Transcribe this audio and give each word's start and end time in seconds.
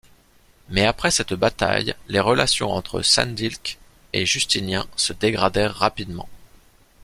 Mais 0.69 0.83
après 0.87 1.11
cette 1.11 1.35
bataille, 1.35 1.93
les 2.07 2.19
relations 2.19 2.71
entre 2.71 3.03
Sandilkh 3.03 3.77
et 4.13 4.25
Justinien 4.25 4.87
se 4.95 5.13
dégradèrent 5.13 5.75
rapidement. 5.75 6.27